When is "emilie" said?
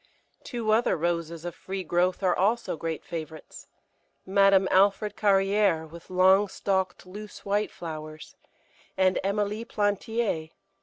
9.23-9.63